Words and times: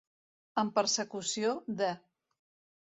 En 0.61 0.71
persecució 0.79 1.55
de. 1.83 1.95